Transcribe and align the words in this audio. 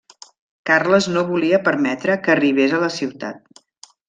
Carles 0.69 1.09
no 1.17 1.23
volia 1.27 1.59
permetre 1.69 2.17
que 2.25 2.35
arribés 2.37 2.75
a 2.79 2.85
la 2.89 2.93
ciutat. 3.01 3.65